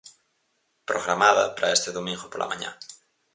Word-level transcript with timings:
Programada 0.87 1.43
para 1.55 1.73
este 1.77 1.89
domingo 1.97 2.25
pola 2.31 2.49
mañá. 2.51 2.71